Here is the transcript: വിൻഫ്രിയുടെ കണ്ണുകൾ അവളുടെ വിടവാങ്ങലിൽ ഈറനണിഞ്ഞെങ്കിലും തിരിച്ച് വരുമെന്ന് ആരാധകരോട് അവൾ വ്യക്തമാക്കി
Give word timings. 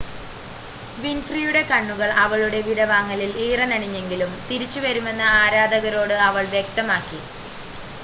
വിൻഫ്രിയുടെ 0.97 1.61
കണ്ണുകൾ 1.63 2.09
അവളുടെ 2.23 2.61
വിടവാങ്ങലിൽ 2.61 3.31
ഈറനണിഞ്ഞെങ്കിലും 3.45 4.33
തിരിച്ച് 4.49 4.81
വരുമെന്ന് 4.81 5.27
ആരാധകരോട് 5.37 6.17
അവൾ 6.29 6.45
വ്യക്തമാക്കി 6.55 7.21